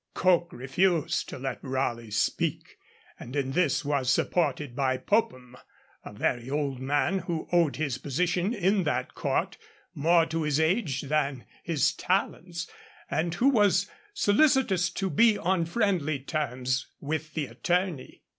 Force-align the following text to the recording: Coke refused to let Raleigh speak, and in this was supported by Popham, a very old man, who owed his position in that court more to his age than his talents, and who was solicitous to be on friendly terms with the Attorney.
Coke 0.15 0.51
refused 0.51 1.29
to 1.29 1.37
let 1.37 1.59
Raleigh 1.63 2.09
speak, 2.09 2.79
and 3.19 3.35
in 3.35 3.51
this 3.51 3.85
was 3.85 4.09
supported 4.09 4.75
by 4.75 4.97
Popham, 4.97 5.55
a 6.03 6.11
very 6.11 6.49
old 6.49 6.79
man, 6.79 7.19
who 7.19 7.47
owed 7.51 7.75
his 7.75 7.99
position 7.99 8.51
in 8.51 8.81
that 8.85 9.13
court 9.13 9.59
more 9.93 10.25
to 10.25 10.41
his 10.41 10.59
age 10.59 11.01
than 11.03 11.45
his 11.61 11.93
talents, 11.93 12.67
and 13.11 13.35
who 13.35 13.49
was 13.49 13.91
solicitous 14.15 14.89
to 14.89 15.07
be 15.07 15.37
on 15.37 15.65
friendly 15.65 16.17
terms 16.17 16.87
with 16.99 17.35
the 17.35 17.45
Attorney. 17.45 18.23